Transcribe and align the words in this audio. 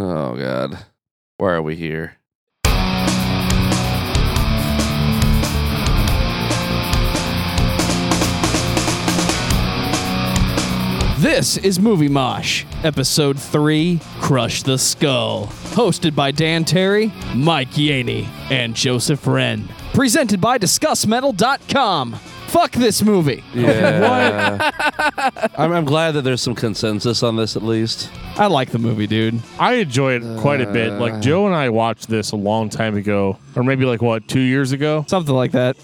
Oh 0.00 0.36
God, 0.36 0.78
why 1.38 1.54
are 1.54 1.62
we 1.62 1.74
here? 1.74 2.18
This 11.18 11.56
is 11.56 11.80
Movie 11.80 12.08
Mosh, 12.08 12.64
Episode 12.84 13.40
3 13.40 13.98
Crush 14.20 14.62
the 14.62 14.78
Skull. 14.78 15.46
Hosted 15.74 16.14
by 16.14 16.30
Dan 16.30 16.64
Terry, 16.64 17.12
Mike 17.34 17.70
Yaney, 17.72 18.28
and 18.52 18.76
Joseph 18.76 19.26
Wren. 19.26 19.68
Presented 19.94 20.40
by 20.40 20.58
DiscussMetal.com. 20.58 22.14
Fuck 22.48 22.72
this 22.72 23.02
movie. 23.02 23.44
Yeah. 23.54 24.70
I'm, 25.58 25.72
I'm 25.72 25.84
glad 25.84 26.12
that 26.12 26.22
there's 26.22 26.40
some 26.42 26.54
consensus 26.54 27.22
on 27.22 27.36
this 27.36 27.56
at 27.56 27.62
least. 27.62 28.10
I 28.36 28.46
like 28.46 28.70
the 28.70 28.78
movie, 28.78 29.06
dude. 29.06 29.40
I 29.58 29.74
enjoy 29.74 30.12
it 30.14 30.40
quite 30.40 30.60
a 30.60 30.66
bit. 30.72 30.92
Like 30.94 31.20
Joe 31.20 31.46
and 31.46 31.54
I 31.54 31.68
watched 31.70 32.08
this 32.08 32.30
a 32.32 32.36
long 32.36 32.68
time 32.68 32.96
ago, 32.96 33.38
or 33.56 33.64
maybe 33.64 33.84
like 33.84 34.00
what 34.00 34.28
two 34.28 34.40
years 34.40 34.72
ago, 34.72 35.04
Something 35.08 35.34
like 35.34 35.52
that. 35.52 35.76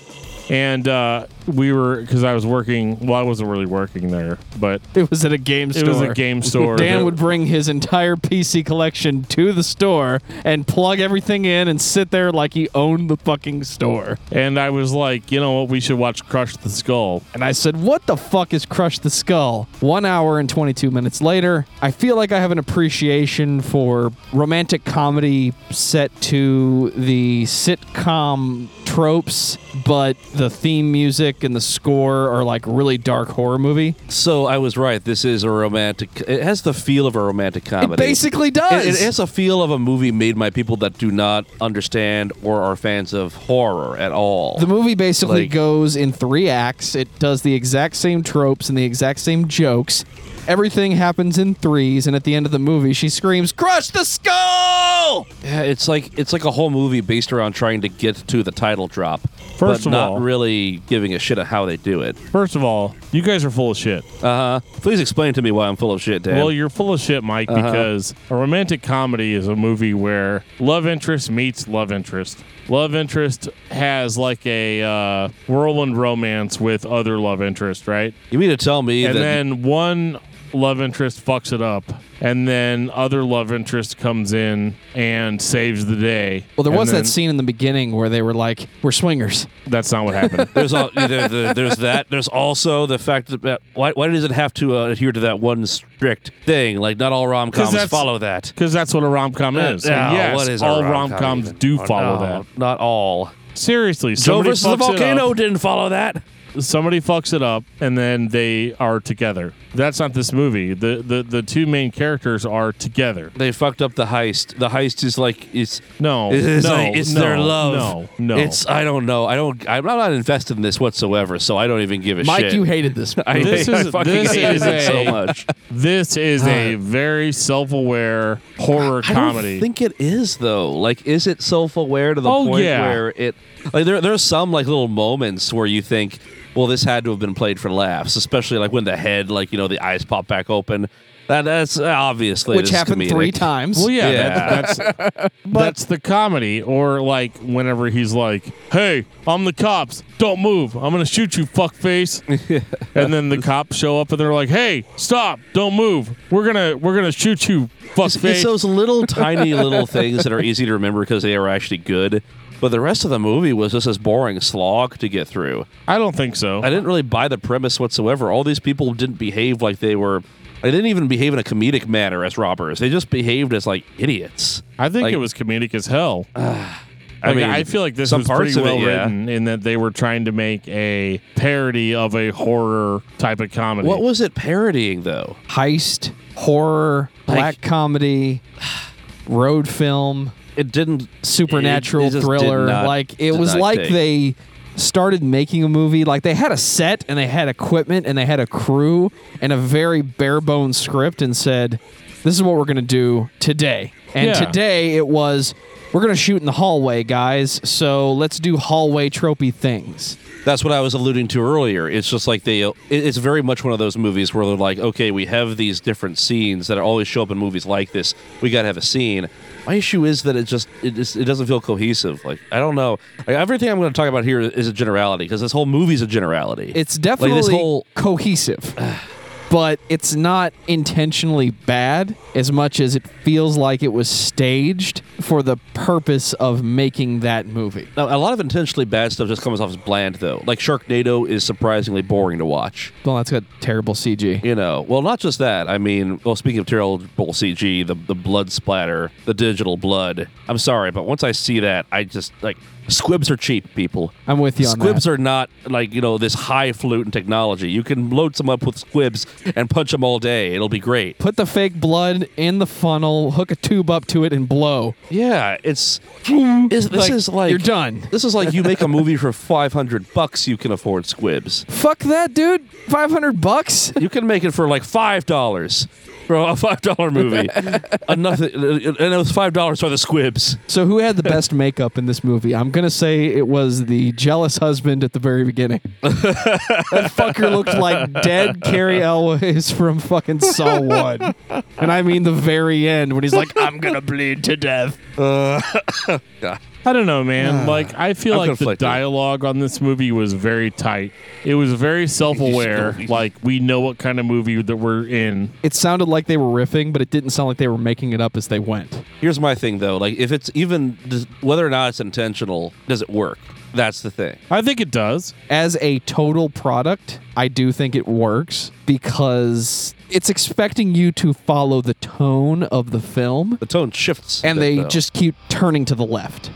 and 0.48 0.86
uh, 0.86 1.26
we 1.46 1.72
were 1.72 2.00
because 2.00 2.24
I 2.24 2.32
was 2.34 2.46
working. 2.46 2.98
Well, 3.06 3.18
I 3.18 3.22
wasn't 3.22 3.50
really 3.50 3.66
working 3.66 4.10
there, 4.10 4.38
but 4.58 4.80
It 4.94 5.10
was 5.10 5.24
at 5.24 5.32
a 5.32 5.38
game 5.38 5.72
store. 5.72 5.84
it 5.84 5.88
was 5.88 6.00
a 6.00 6.14
game 6.14 6.42
store. 6.42 6.76
Dan 6.76 6.98
that- 6.98 7.04
would 7.04 7.16
bring 7.16 7.46
his 7.46 7.68
entire 7.68 8.16
PC 8.16 8.64
collection 8.64 9.24
to 9.24 9.52
the 9.52 9.62
store 9.62 10.20
and 10.44 10.66
plug 10.66 11.00
everything 11.00 11.44
in 11.44 11.68
and 11.68 11.80
sit 11.80 12.10
there 12.10 12.30
like 12.32 12.54
he 12.54 12.68
owned 12.74 13.10
the 13.10 13.16
fucking 13.16 13.64
store. 13.64 14.18
and 14.30 14.58
I 14.58 14.70
was 14.70 14.92
like, 14.92 15.30
you 15.32 15.40
know 15.40 15.60
what, 15.60 15.68
we 15.68 15.80
should 15.80 15.98
watch 15.98 16.24
Crush 16.28 16.56
the 16.56 16.68
Skull. 16.70 17.22
And 17.34 17.44
I 17.44 17.52
said, 17.52 17.76
What 17.82 18.06
the 18.06 18.16
fuck 18.16 18.52
is 18.54 18.64
Crush 18.66 18.98
the 18.98 19.10
Skull? 19.10 19.68
One 19.80 20.04
hour 20.04 20.38
and 20.38 20.48
22 20.48 20.90
minutes 20.90 21.20
later, 21.20 21.66
I 21.82 21.90
feel 21.90 22.16
like 22.16 22.32
I 22.32 22.40
have 22.40 22.50
an 22.52 22.58
appreciation 22.58 23.60
for 23.60 24.12
romantic 24.32 24.84
comedy 24.84 25.52
set 25.70 26.14
to 26.22 26.90
the 26.90 27.44
sitcom 27.44 28.68
tropes, 28.84 29.58
but 29.84 30.16
the 30.34 30.48
theme 30.50 30.92
music 30.92 31.33
and 31.42 31.56
the 31.56 31.60
score 31.60 32.28
are 32.28 32.44
like 32.44 32.64
really 32.66 32.98
dark 32.98 33.30
horror 33.30 33.58
movie. 33.58 33.96
So 34.08 34.46
I 34.46 34.58
was 34.58 34.76
right. 34.76 35.02
This 35.02 35.24
is 35.24 35.42
a 35.42 35.50
romantic. 35.50 36.20
It 36.28 36.42
has 36.42 36.62
the 36.62 36.72
feel 36.74 37.06
of 37.06 37.16
a 37.16 37.20
romantic 37.20 37.64
comedy. 37.64 37.94
It 38.02 38.06
basically 38.06 38.48
It, 38.48 38.54
does. 38.54 38.86
it 38.86 39.04
has 39.04 39.18
a 39.18 39.26
feel 39.26 39.62
of 39.62 39.70
a 39.70 39.78
movie 39.78 40.12
made 40.12 40.38
by 40.38 40.50
people 40.50 40.76
that 40.76 40.98
do 40.98 41.10
not 41.10 41.46
understand 41.60 42.32
or 42.42 42.62
are 42.62 42.76
fans 42.76 43.12
of 43.12 43.34
horror 43.34 43.96
at 43.96 44.12
all. 44.12 44.58
The 44.58 44.66
movie 44.66 44.94
basically 44.94 45.42
Like- 45.42 45.50
goes 45.50 45.96
in 45.96 46.12
three 46.12 46.48
acts. 46.48 46.94
It 46.94 47.08
does 47.18 47.42
the 47.42 47.54
exact 47.54 47.96
same 47.96 48.22
tropes 48.22 48.68
and 48.68 48.76
the 48.78 48.84
exact 48.84 49.18
same 49.20 49.48
jokes. 49.48 50.04
Everything 50.46 50.92
happens 50.92 51.38
in 51.38 51.54
threes, 51.54 52.06
and 52.06 52.14
at 52.14 52.24
the 52.24 52.34
end 52.34 52.44
of 52.44 52.52
the 52.52 52.58
movie, 52.58 52.92
she 52.92 53.08
screams, 53.08 53.50
"Crush 53.50 53.88
the 53.88 54.04
skull!" 54.04 55.26
yeah, 55.42 55.62
it's 55.62 55.88
like 55.88 56.18
it's 56.18 56.34
like 56.34 56.44
a 56.44 56.50
whole 56.50 56.68
movie 56.68 57.00
based 57.00 57.32
around 57.32 57.52
trying 57.54 57.80
to 57.80 57.88
get 57.88 58.16
to 58.28 58.42
the 58.42 58.50
title 58.52 58.86
drop, 58.86 59.22
First 59.56 59.84
but 59.84 59.86
of 59.86 59.92
not 59.92 60.08
all- 60.10 60.20
really 60.20 60.82
giving 60.88 61.14
a 61.14 61.18
shit 61.18 61.38
of 61.38 61.46
how 61.46 61.64
they 61.64 61.76
do 61.76 62.00
it. 62.00 62.16
First 62.18 62.56
of 62.56 62.64
all, 62.64 62.94
you 63.12 63.22
guys 63.22 63.44
are 63.44 63.50
full 63.50 63.70
of 63.70 63.76
shit. 63.76 64.04
Uh 64.22 64.58
huh. 64.58 64.60
Please 64.80 64.98
explain 65.00 65.32
to 65.34 65.42
me 65.42 65.50
why 65.52 65.68
I'm 65.68 65.76
full 65.76 65.92
of 65.92 66.02
shit, 66.02 66.22
Dan. 66.24 66.36
Well, 66.36 66.50
you're 66.50 66.68
full 66.68 66.92
of 66.92 67.00
shit, 67.00 67.22
Mike, 67.22 67.48
Uh-huh. 67.50 67.62
because 67.62 68.14
a 68.30 68.34
romantic 68.34 68.82
comedy 68.82 69.32
is 69.34 69.46
a 69.46 69.54
movie 69.56 69.94
where 69.94 70.44
love 70.58 70.86
interest 70.86 71.30
meets 71.30 71.68
love 71.68 71.92
interest. 71.92 72.42
Love 72.68 72.94
interest 72.94 73.48
has 73.70 74.16
like 74.18 74.44
a 74.46 74.82
uh, 74.82 75.28
whirlwind 75.46 75.96
romance 75.98 76.58
with 76.58 76.84
other 76.86 77.18
love 77.18 77.40
interest, 77.42 77.86
right? 77.86 78.12
you 78.30 78.38
mean 78.38 78.50
to 78.50 78.56
tell 78.56 78.82
me 78.82 79.04
and 79.04 79.14
that 79.16 79.20
then 79.20 79.62
one 79.62 80.18
love 80.54 80.80
interest 80.80 81.24
fucks 81.24 81.52
it 81.52 81.60
up, 81.60 81.84
and 82.20 82.46
then 82.48 82.90
other 82.94 83.22
love 83.22 83.52
interest 83.52 83.98
comes 83.98 84.32
in 84.32 84.74
and 84.94 85.40
saves 85.42 85.86
the 85.86 85.96
day. 85.96 86.44
Well, 86.56 86.64
there 86.64 86.72
was 86.72 86.90
then- 86.92 87.02
that 87.02 87.08
scene 87.08 87.28
in 87.30 87.36
the 87.36 87.42
beginning 87.42 87.92
where 87.92 88.08
they 88.08 88.22
were 88.22 88.34
like, 88.34 88.68
"We're 88.82 88.92
swingers." 88.92 89.46
That's 89.66 89.90
not 89.92 90.04
what 90.04 90.14
happened. 90.14 90.48
there's 90.54 90.72
all, 90.72 90.90
there, 90.94 91.28
there- 91.28 91.54
there's 91.54 91.76
that. 91.76 92.08
There's 92.10 92.28
also 92.28 92.86
the 92.86 92.98
fact 92.98 93.28
that 93.28 93.42
that- 93.42 93.60
why, 93.74 93.92
why 93.92 94.08
does 94.08 94.24
it 94.24 94.30
have 94.30 94.54
to 94.54 94.76
uh, 94.76 94.86
adhere 94.86 95.12
to 95.12 95.20
that 95.20 95.40
one 95.40 95.66
strict 95.66 96.30
thing? 96.46 96.78
Like 96.78 96.98
not 96.98 97.12
all 97.12 97.26
rom 97.26 97.50
coms 97.50 97.84
follow 97.86 98.18
that. 98.18 98.52
Because 98.54 98.72
that's 98.72 98.94
what 98.94 99.02
a 99.02 99.08
rom 99.08 99.32
com 99.32 99.56
is. 99.56 99.86
Uh, 99.86 99.90
And 99.92 100.12
no, 100.12 100.18
yes, 100.18 100.36
what 100.36 100.48
is 100.48 100.62
all 100.62 100.82
rom-com 100.82 101.10
rom 101.10 101.20
coms 101.20 101.52
do 101.52 101.80
Oh, 101.80 101.86
follow 101.86 102.14
no, 102.14 102.20
that. 102.42 102.58
Not 102.58 102.78
all. 102.80 103.30
Seriously, 103.54 104.16
Joe 104.16 104.42
versus 104.42 104.62
the 104.64 104.76
volcano 104.76 105.32
didn't 105.34 105.58
follow 105.58 105.88
that. 105.90 106.22
Somebody 106.58 107.00
fucks 107.00 107.32
it 107.32 107.42
up 107.42 107.64
and 107.80 107.96
then 107.98 108.28
they 108.28 108.74
are 108.80 109.00
together. 109.00 109.52
That's 109.74 109.98
not 109.98 110.12
this 110.14 110.32
movie. 110.32 110.74
The 110.74 111.02
the, 111.04 111.22
the 111.22 111.42
two 111.42 111.66
main 111.66 111.90
characters 111.90 112.46
are 112.46 112.72
together. 112.72 113.32
They 113.36 113.50
fucked 113.52 113.82
up 113.82 113.94
the 113.94 114.06
heist. 114.06 114.58
The 114.58 114.68
heist 114.68 115.02
is 115.04 115.18
like 115.18 115.52
it's 115.54 115.80
No, 115.98 116.32
it's, 116.32 116.64
no, 116.64 116.74
like, 116.74 116.96
it's 116.96 117.10
no, 117.12 117.20
their 117.20 117.38
love. 117.38 118.08
No, 118.18 118.36
no. 118.36 118.38
It's 118.38 118.66
I 118.68 118.84
don't 118.84 119.06
know. 119.06 119.26
I 119.26 119.34
don't. 119.36 119.68
I'm 119.68 119.84
not 119.84 120.12
invested 120.12 120.56
in 120.56 120.62
this 120.62 120.78
whatsoever. 120.78 121.38
So 121.38 121.56
I 121.56 121.66
don't 121.66 121.80
even 121.80 122.00
give 122.00 122.18
a 122.18 122.24
Mike, 122.24 122.36
shit. 122.40 122.44
Mike, 122.46 122.54
you 122.54 122.62
hated 122.64 122.94
this. 122.94 123.14
I, 123.26 123.42
This 123.42 123.68
I 123.68 123.80
is- 123.80 123.88
fucking 123.88 124.12
this 124.12 124.32
hated 124.34 124.56
is 124.56 124.62
it 124.62 124.82
so 124.86 125.04
much. 125.10 125.46
this 125.70 126.16
is 126.16 126.46
a 126.46 126.76
very 126.76 127.32
self-aware 127.32 128.40
horror 128.58 129.02
I 129.04 129.12
comedy. 129.12 129.52
don't 129.54 129.60
think 129.60 129.82
it 129.82 130.00
is 130.00 130.36
though. 130.36 130.70
Like, 130.72 131.06
is 131.06 131.26
it 131.26 131.42
self-aware 131.42 132.14
to 132.14 132.20
the 132.20 132.30
Oh, 132.30 132.46
point 132.46 132.64
yeah. 132.64 132.80
where 132.86 133.08
it? 133.16 133.34
Like, 133.72 133.84
there 133.86 134.00
there's 134.00 134.22
some 134.22 134.52
like 134.52 134.66
little 134.66 134.88
moments 134.88 135.52
where 135.52 135.66
you 135.66 135.82
think, 135.82 136.18
well, 136.54 136.66
this 136.66 136.84
had 136.84 137.04
to 137.04 137.10
have 137.10 137.18
been 137.18 137.34
played 137.34 137.58
for 137.60 137.70
laughs, 137.70 138.16
especially 138.16 138.58
like 138.58 138.72
when 138.72 138.84
the 138.84 138.96
head, 138.96 139.30
like 139.30 139.52
you 139.52 139.58
know, 139.58 139.68
the 139.68 139.80
eyes 139.80 140.04
pop 140.04 140.26
back 140.26 140.50
open. 140.50 140.88
That 141.26 141.46
that's 141.46 141.78
obviously 141.80 142.58
which 142.58 142.68
happened 142.68 143.00
comedic. 143.00 143.08
three 143.08 143.32
times. 143.32 143.78
well, 143.78 143.88
yeah, 143.88 144.10
Yeah. 144.10 144.60
That's, 144.60 144.76
that's, 144.98 145.34
that's 145.46 145.84
the 145.86 145.98
comedy. 145.98 146.60
Or 146.60 147.00
like 147.00 147.38
whenever 147.38 147.88
he's 147.88 148.12
like, 148.12 148.44
"Hey, 148.70 149.06
I'm 149.26 149.46
the 149.46 149.54
cops. 149.54 150.02
Don't 150.18 150.40
move. 150.40 150.76
I'm 150.76 150.92
gonna 150.92 151.06
shoot 151.06 151.34
you, 151.38 151.46
fuckface." 151.46 152.20
and 152.94 153.12
then 153.12 153.30
the 153.30 153.38
cops 153.38 153.74
show 153.74 154.02
up 154.02 154.10
and 154.12 154.20
they're 154.20 154.34
like, 154.34 154.50
"Hey, 154.50 154.84
stop! 154.96 155.40
Don't 155.54 155.74
move. 155.74 156.14
We're 156.30 156.44
gonna 156.44 156.76
we're 156.76 156.94
gonna 156.94 157.10
shoot 157.10 157.48
you, 157.48 157.70
It's, 157.80 157.94
fuckface." 157.94 158.24
it's 158.32 158.42
those 158.42 158.64
little 158.64 159.06
tiny 159.06 159.54
little 159.54 159.86
things 159.86 160.24
that 160.24 160.32
are 160.32 160.40
easy 160.40 160.66
to 160.66 160.74
remember 160.74 161.00
because 161.00 161.22
they 161.22 161.36
are 161.36 161.48
actually 161.48 161.78
good. 161.78 162.22
But 162.64 162.70
the 162.70 162.80
rest 162.80 163.04
of 163.04 163.10
the 163.10 163.18
movie 163.18 163.52
was 163.52 163.72
just 163.72 163.84
this 163.84 163.98
boring 163.98 164.40
slog 164.40 164.96
to 165.00 165.08
get 165.10 165.28
through. 165.28 165.66
I 165.86 165.98
don't 165.98 166.16
think 166.16 166.34
so. 166.34 166.62
I 166.62 166.70
didn't 166.70 166.86
really 166.86 167.02
buy 167.02 167.28
the 167.28 167.36
premise 167.36 167.78
whatsoever. 167.78 168.30
All 168.32 168.42
these 168.42 168.58
people 168.58 168.94
didn't 168.94 169.18
behave 169.18 169.60
like 169.60 169.80
they 169.80 169.94
were. 169.96 170.22
They 170.62 170.70
didn't 170.70 170.86
even 170.86 171.06
behave 171.06 171.34
in 171.34 171.38
a 171.38 171.42
comedic 171.42 171.86
manner 171.86 172.24
as 172.24 172.38
robbers. 172.38 172.78
They 172.78 172.88
just 172.88 173.10
behaved 173.10 173.52
as 173.52 173.66
like 173.66 173.84
idiots. 173.98 174.62
I 174.78 174.88
think 174.88 175.02
Like- 175.02 175.12
it 175.12 175.18
was 175.18 175.34
comedic 175.34 175.74
as 175.74 175.88
hell. 175.88 176.26
I 176.34 176.78
Like, 177.22 177.36
mean, 177.36 177.50
I 177.50 177.64
feel 177.64 177.82
like 177.82 177.96
this 177.96 178.08
some 178.08 178.20
was 178.20 178.28
parts 178.28 178.54
pretty 178.54 178.60
of 178.60 178.66
it, 178.66 178.70
well 178.70 178.78
yeah. 178.78 179.02
written 179.02 179.28
in 179.28 179.44
that 179.44 179.60
they 179.60 179.76
were 179.76 179.90
trying 179.90 180.24
to 180.24 180.32
make 180.32 180.66
a 180.66 181.20
parody 181.36 181.94
of 181.94 182.14
a 182.16 182.30
horror 182.30 183.02
type 183.18 183.40
of 183.40 183.52
comedy. 183.52 183.86
What 183.86 184.00
was 184.00 184.22
it 184.22 184.34
parodying 184.34 185.02
though? 185.02 185.36
Heist, 185.48 186.12
horror, 186.34 187.10
Like- 187.26 187.36
black 187.36 187.60
comedy, 187.60 188.40
road 189.28 189.68
film, 189.68 190.32
It 190.56 190.70
didn't. 190.72 191.08
supernatural 191.22 192.06
it 192.06 192.10
did 192.10 192.22
thriller. 192.22 192.66
not- 192.66 192.86
like 192.86 193.18
it 193.20 193.32
was 193.36 193.54
like 193.54 193.78
take. 193.80 193.92
they 193.92 194.34
started 194.76 195.22
making 195.22 195.62
a 195.64 195.68
movie. 195.68 196.04
Like 196.04 196.22
they 196.22 196.34
had 196.34 196.52
a 196.52 196.56
set 196.56 197.04
and 197.08 197.18
they 197.18 197.26
had 197.26 197.48
equipment 197.48 198.06
and 198.06 198.16
they 198.18 198.26
had 198.26 198.40
a 198.40 198.46
crew 198.46 199.10
and 199.40 199.52
a 199.52 199.56
very 199.56 200.02
bare 200.02 200.40
bones 200.40 200.76
script 200.76 201.22
and 201.22 201.36
said, 201.36 201.78
"This 202.22 202.34
is 202.34 202.42
what 202.42 202.56
we're 202.56 202.64
gonna 202.64 202.82
do 202.82 203.30
today." 203.40 203.92
And 204.14 204.28
Yeah. 204.28 204.44
today 204.44 204.96
it 204.96 205.06
was, 205.08 205.54
"We're 205.94 206.02
gonna 206.02 206.14
shoot 206.16 206.36
in 206.40 206.44
the 206.44 206.52
hallway, 206.52 207.04
guys. 207.04 207.60
So 207.64 208.12
let's 208.12 208.38
do 208.38 208.58
hallway 208.58 209.08
tropey 209.08 209.54
things." 209.54 210.18
That's 210.44 210.62
what 210.62 210.74
I 210.74 210.80
was 210.80 210.92
alluding 210.92 211.28
to 211.28 211.42
earlier. 211.42 211.88
It's 211.88 212.08
just 212.08 212.28
like 212.28 212.44
they. 212.44 212.70
It's 212.90 213.16
very 213.16 213.40
much 213.42 213.64
one 213.64 213.72
of 213.72 213.78
those 213.78 213.96
movies 213.96 214.34
where 214.34 214.44
they're 214.44 214.56
like, 214.56 214.78
okay, 214.78 215.10
we 215.10 215.24
have 215.24 215.56
these 215.56 215.80
different 215.80 216.18
scenes 216.18 216.66
that 216.66 216.76
always 216.76 217.08
show 217.08 217.22
up 217.22 217.30
in 217.30 217.38
movies 217.38 217.64
like 217.64 217.92
this. 217.92 218.14
We 218.42 218.50
got 218.50 218.62
to 218.62 218.66
have 218.66 218.76
a 218.76 218.82
scene. 218.82 219.28
My 219.66 219.74
issue 219.76 220.04
is 220.04 220.22
that 220.24 220.36
it 220.36 220.44
just 220.44 220.68
it 220.82 220.90
just 220.94 221.16
it 221.16 221.24
doesn't 221.24 221.46
feel 221.46 221.62
cohesive. 221.62 222.22
Like 222.26 222.40
I 222.52 222.58
don't 222.58 222.74
know. 222.74 222.98
Like, 223.18 223.28
everything 223.36 223.70
I'm 223.70 223.78
going 223.78 223.90
to 223.90 223.96
talk 223.96 224.08
about 224.08 224.24
here 224.24 224.40
is 224.40 224.68
a 224.68 224.72
generality 224.72 225.24
because 225.24 225.40
this 225.40 225.52
whole 225.52 225.66
movie's 225.66 226.02
a 226.02 226.06
generality. 226.06 226.72
It's 226.74 226.98
definitely 226.98 227.36
this 227.36 227.48
whole- 227.48 227.86
cohesive. 227.94 228.74
But 229.54 229.78
it's 229.88 230.16
not 230.16 230.52
intentionally 230.66 231.50
bad 231.50 232.16
as 232.34 232.50
much 232.50 232.80
as 232.80 232.96
it 232.96 233.06
feels 233.06 233.56
like 233.56 233.84
it 233.84 233.92
was 233.92 234.08
staged 234.08 235.00
for 235.20 235.44
the 235.44 235.58
purpose 235.74 236.32
of 236.32 236.64
making 236.64 237.20
that 237.20 237.46
movie. 237.46 237.86
Now, 237.96 238.06
a 238.06 238.18
lot 238.18 238.32
of 238.32 238.40
intentionally 238.40 238.84
bad 238.84 239.12
stuff 239.12 239.28
just 239.28 239.42
comes 239.42 239.60
off 239.60 239.70
as 239.70 239.76
bland, 239.76 240.16
though. 240.16 240.42
Like 240.44 240.58
Sharknado 240.58 241.28
is 241.28 241.44
surprisingly 241.44 242.02
boring 242.02 242.38
to 242.38 242.44
watch. 242.44 242.92
Well, 243.04 243.14
that's 243.14 243.30
got 243.30 243.44
terrible 243.60 243.94
CG. 243.94 244.42
You 244.42 244.56
know, 244.56 244.80
well, 244.88 245.02
not 245.02 245.20
just 245.20 245.38
that. 245.38 245.68
I 245.68 245.78
mean, 245.78 246.20
well, 246.24 246.34
speaking 246.34 246.58
of 246.58 246.66
terrible 246.66 246.98
CG, 246.98 247.86
the 247.86 247.94
the 247.94 248.16
blood 248.16 248.50
splatter, 248.50 249.12
the 249.24 249.34
digital 249.34 249.76
blood. 249.76 250.28
I'm 250.48 250.58
sorry, 250.58 250.90
but 250.90 251.04
once 251.04 251.22
I 251.22 251.30
see 251.30 251.60
that, 251.60 251.86
I 251.92 252.02
just 252.02 252.32
like 252.42 252.56
squibs 252.88 253.30
are 253.30 253.36
cheap, 253.36 253.74
people. 253.74 254.12
I'm 254.26 254.38
with 254.38 254.60
you 254.60 254.66
on 254.66 254.78
that. 254.78 254.84
Squibs 254.84 255.06
are 255.06 255.16
not 255.16 255.50
like 255.66 255.94
you 255.94 256.00
know 256.00 256.18
this 256.18 256.34
high 256.34 256.72
fluting 256.72 257.10
technology. 257.10 257.70
You 257.70 257.82
can 257.82 258.10
load 258.10 258.36
some 258.36 258.50
up 258.50 258.64
with 258.64 258.78
squibs 258.78 259.26
and 259.56 259.68
punch 259.70 259.90
them 259.90 260.04
all 260.04 260.18
day. 260.18 260.54
It'll 260.54 260.68
be 260.68 260.78
great. 260.78 261.18
Put 261.18 261.36
the 261.36 261.46
fake 261.46 261.74
blood 261.74 262.28
in 262.36 262.58
the 262.58 262.66
funnel, 262.66 263.32
hook 263.32 263.50
a 263.50 263.56
tube 263.56 263.90
up 263.90 264.06
to 264.06 264.24
it, 264.24 264.32
and 264.32 264.48
blow. 264.48 264.94
Yeah, 265.10 265.58
it's, 265.62 266.00
it's 266.26 266.88
this 266.88 267.10
is 267.10 267.28
like 267.28 267.50
you're 267.50 267.58
done. 267.58 268.02
This 268.10 268.24
is 268.24 268.34
like 268.34 268.52
you 268.52 268.62
make 268.62 268.80
a 268.80 268.88
movie 268.88 269.16
for 269.16 269.32
five 269.32 269.72
hundred 269.72 270.12
bucks. 270.14 270.48
You 270.48 270.56
can 270.56 270.72
afford 270.72 271.06
squibs. 271.06 271.64
Fuck 271.68 272.00
that, 272.00 272.34
dude. 272.34 272.68
Five 272.88 273.10
hundred 273.10 273.40
bucks. 273.40 273.92
You 273.98 274.08
can 274.08 274.26
make 274.26 274.44
it 274.44 274.52
for 274.52 274.68
like 274.68 274.84
five 274.84 275.26
dollars 275.26 275.86
for 276.26 276.36
a 276.36 276.56
five 276.56 276.80
dollar 276.80 277.10
movie. 277.10 277.48
uh, 278.08 278.14
nothing, 278.14 278.54
and 278.54 278.96
it 278.98 279.16
was 279.16 279.30
five 279.30 279.52
dollars 279.52 279.80
for 279.80 279.88
the 279.88 279.98
squibs. 279.98 280.56
So 280.66 280.86
who 280.86 280.98
had 280.98 281.16
the 281.16 281.22
best 281.22 281.52
makeup 281.52 281.98
in 281.98 282.06
this 282.06 282.24
movie? 282.24 282.54
I'm 282.54 282.70
gonna 282.70 282.90
say 282.90 283.26
it 283.26 283.48
was 283.48 283.86
the 283.86 284.12
jealous 284.12 284.58
husband 284.58 285.04
at 285.04 285.12
the 285.12 285.18
very 285.18 285.44
beginning. 285.44 285.80
that 286.02 287.12
fucker 287.14 287.50
looked 287.50 287.74
like 287.74 288.12
dead 288.22 288.62
Cary 288.62 289.02
Elwes 289.02 289.70
from 289.70 289.98
fucking 289.98 290.40
Saw 290.40 290.80
One, 290.80 291.34
and 291.78 291.92
I 291.92 292.02
mean 292.02 292.22
the 292.22 292.32
very 292.32 292.88
end 292.88 293.12
when 293.12 293.22
he's 293.22 293.34
like, 293.34 293.52
"I'm 293.56 293.78
gonna 293.78 294.00
bleed 294.00 294.44
to 294.44 294.56
death." 294.56 294.98
I 296.86 296.92
don't 296.92 297.06
know, 297.06 297.24
man. 297.24 297.66
like 297.66 297.94
I 297.94 298.14
feel 298.14 298.34
I'm 298.34 298.38
like 298.40 298.50
the 298.50 298.56
conflicted. 298.56 298.80
dialogue 298.80 299.44
on 299.44 299.58
this 299.58 299.80
movie 299.80 300.12
was 300.12 300.32
very 300.34 300.70
tight. 300.70 301.12
It 301.44 301.54
was 301.54 301.72
very 301.72 302.06
self-aware. 302.06 302.96
like 303.08 303.32
we 303.42 303.58
know 303.60 303.80
what 303.80 303.98
kind 303.98 304.20
of 304.20 304.26
movie 304.26 304.60
that 304.60 304.76
we're 304.76 305.06
in. 305.06 305.50
It 305.62 305.74
sounded 305.74 306.08
like 306.08 306.26
they 306.26 306.36
were 306.36 306.46
riffing, 306.64 306.92
but 306.92 307.00
it 307.02 307.10
didn't 307.10 307.30
sound 307.30 307.48
like 307.48 307.56
they 307.56 307.68
were 307.68 307.78
making 307.78 308.12
it 308.12 308.20
up 308.20 308.36
as 308.36 308.48
they 308.48 308.58
went. 308.58 309.02
Here's 309.20 309.40
my 309.40 309.54
thing 309.54 309.78
though, 309.78 309.96
like 309.96 310.16
if 310.18 310.32
it's 310.32 310.50
even 310.54 310.98
does, 311.08 311.26
whether 311.40 311.66
or 311.66 311.70
not 311.70 311.88
it's 311.90 312.00
intentional, 312.00 312.72
does 312.88 313.02
it 313.02 313.10
work? 313.10 313.38
That's 313.74 314.02
the 314.02 314.10
thing. 314.10 314.38
I 314.50 314.62
think 314.62 314.80
it 314.80 314.90
does. 314.90 315.34
as 315.50 315.76
a 315.80 315.98
total 316.00 316.48
product, 316.48 317.18
I 317.36 317.48
do 317.48 317.72
think 317.72 317.94
it 317.96 318.06
works 318.06 318.70
because 318.86 319.94
it's 320.10 320.28
expecting 320.30 320.94
you 320.94 321.12
to 321.12 321.32
follow 321.32 321.80
the 321.80 321.94
tone 321.94 322.62
of 322.64 322.90
the 322.90 323.00
film, 323.00 323.56
The 323.60 323.66
tone 323.66 323.90
shifts, 323.90 324.44
and 324.44 324.60
they 324.60 324.76
though. 324.76 324.88
just 324.88 325.12
keep 325.12 325.34
turning 325.48 325.84
to 325.86 325.94
the 325.94 326.06
left. 326.06 326.50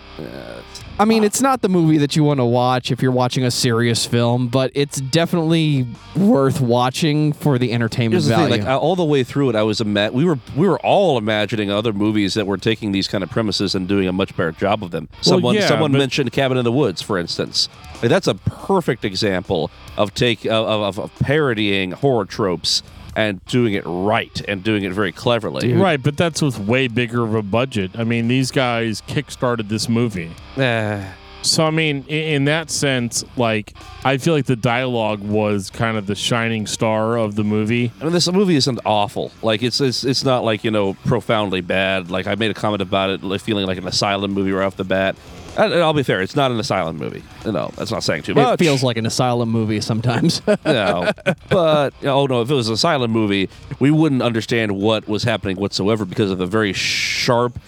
I 1.01 1.05
mean, 1.05 1.23
it's 1.23 1.41
not 1.41 1.63
the 1.63 1.69
movie 1.69 1.99
that 1.99 2.17
you 2.17 2.25
want 2.25 2.41
to 2.41 2.45
watch 2.45 2.91
if 2.91 3.01
you're 3.01 3.13
watching 3.13 3.45
a 3.45 3.53
serious 3.53 4.05
film, 4.05 4.49
but 4.49 4.73
it's 4.75 5.01
definitely 5.01 5.87
worth 6.17 6.61
watching 6.61 7.33
for 7.33 7.57
the 7.57 7.73
entertainment 7.73 8.15
Here's 8.15 8.25
the 8.27 8.35
value. 8.35 8.55
thing, 8.57 8.61
like 8.63 8.69
I- 8.69 8.75
all 8.77 8.97
the 8.97 9.05
way 9.05 9.23
through 9.23 9.51
it, 9.51 9.55
I 9.57 9.63
was 9.63 9.81
ima- 9.81 10.11
we 10.13 10.25
were 10.25 10.41
we 10.57 10.67
were 10.67 10.81
all 10.81 11.17
imagining 11.17 11.71
other 11.71 11.93
movies 11.93 12.35
that 12.35 12.49
were 12.49 12.59
taking 12.59 12.91
these 12.91 13.07
kind 13.07 13.23
of 13.23 13.31
premises 13.31 13.77
and 13.77 13.87
doing 13.87 14.09
a 14.09 14.13
much 14.13 14.37
better 14.37 14.51
job 14.51 14.83
of 14.83 14.91
them. 14.91 15.09
Someone 15.21 15.55
yeah, 15.55 15.69
someone 15.69 15.93
but- 15.93 15.99
mentioned 15.99 16.33
Cabin 16.33 16.59
in 16.59 16.65
the 16.65 16.73
Woods, 16.73 17.01
for 17.01 17.17
instance. 17.17 17.69
Like, 18.03 18.09
that's 18.11 18.27
a 18.27 18.35
perfect 18.35 19.05
example 19.05 19.71
of 19.97 20.15
take 20.15 20.45
of, 20.47 20.67
of, 20.67 20.99
of 20.99 21.19
parodying 21.21 21.93
horror 21.93 22.25
tropes 22.25 22.83
and 23.19 23.45
doing 23.47 23.75
it 23.75 23.83
right 23.85 24.41
and 24.47 24.63
doing 24.63 24.85
it 24.85 24.93
very 24.93 25.11
cleverly. 25.13 25.73
Right, 25.73 26.01
but 26.03 26.17
that's 26.17 26.41
with 26.41 26.59
way 26.61 26.87
bigger 26.89 27.25
of 27.25 27.35
a 27.35 27.43
budget. 27.43 27.91
I 27.99 28.05
mean, 28.05 28.29
these 28.29 28.51
guys 28.53 29.03
kickstarted 29.09 29.69
this 29.69 29.89
movie. 29.89 30.31
Eh, 30.57 31.03
So 31.43 31.65
I 31.65 31.71
mean, 31.71 32.05
i- 32.09 32.13
in 32.37 32.45
that 32.47 32.69
sense, 32.71 33.25
like 33.37 33.73
I 34.05 34.19
feel 34.19 34.35
like 34.35 34.47
the 34.47 34.57
dialogue 34.57 35.21
was 35.21 35.71
kind 35.71 35.97
of 35.97 36.07
the 36.07 36.15
shining 36.15 36.67
star 36.67 37.17
of 37.17 37.35
the 37.37 37.45
movie. 37.45 37.91
I 38.01 38.05
mean, 38.05 38.13
this 38.13 38.31
movie 38.31 38.57
isn't 38.57 38.81
awful. 38.85 39.31
Like 39.43 39.63
it's 39.63 39.81
it's 39.81 40.05
it's 40.05 40.25
not 40.25 40.45
like 40.45 40.65
you 40.65 40.71
know 40.71 40.95
profoundly 41.07 41.61
bad. 41.61 42.11
Like 42.11 42.27
I 42.27 42.35
made 42.35 42.51
a 42.51 42.55
comment 42.55 42.83
about 42.83 43.11
it, 43.11 43.23
like, 43.25 43.41
feeling 43.41 43.67
like 43.67 43.79
an 43.79 43.87
asylum 43.87 44.33
movie 44.33 44.53
right 44.53 44.67
off 44.67 44.77
the 44.77 44.85
bat. 44.85 45.15
And 45.59 45.73
and 45.73 45.83
I'll 45.83 45.93
be 45.93 46.05
fair, 46.05 46.23
it's 46.23 46.37
not 46.37 46.51
an 46.53 46.61
asylum 46.61 46.97
movie. 46.97 47.23
No, 47.45 47.71
that's 47.77 47.91
not 47.91 48.05
saying 48.05 48.23
too 48.23 48.35
much. 48.35 48.55
it 48.55 48.65
feels 48.65 48.83
like 48.83 48.97
an 48.97 49.07
asylum 49.07 49.51
movie 49.51 49.81
sometimes. 49.81 50.41
no, 50.65 51.11
but 51.51 51.93
oh 52.05 52.27
no, 52.27 52.41
if 52.43 52.51
it 52.51 52.55
was 52.55 52.69
an 52.69 52.75
asylum 52.75 53.11
movie, 53.11 53.51
we 53.81 53.91
wouldn't 53.91 54.23
understand 54.23 54.73
what 54.73 55.09
was 55.09 55.25
happening 55.25 55.57
whatsoever 55.57 56.05
because 56.05 56.31
of 56.31 56.39
the 56.39 56.47
very 56.47 56.73
sharp, 56.73 57.59